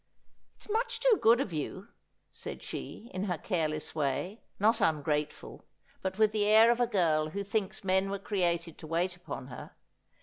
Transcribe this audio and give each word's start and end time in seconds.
'It's 0.55 0.67
much 0.67 0.99
too 0.99 1.19
good 1.21 1.39
of 1.39 1.53
you,' 1.53 1.89
said 2.31 2.63
she, 2.63 3.11
in 3.13 3.25
her 3.25 3.37
careless 3.37 3.93
way, 3.93 4.41
not 4.59 4.81
ungrateful, 4.81 5.63
but 6.01 6.17
with 6.17 6.31
the 6.31 6.45
air 6.45 6.71
of 6.71 6.79
a 6.79 6.87
girl 6.87 7.29
who 7.29 7.43
thinks 7.43 7.83
men 7.83 8.09
were 8.09 8.17
created 8.17 8.79
to 8.79 8.87
wait 8.87 9.15
upon 9.15 9.45
her. 9.49 9.75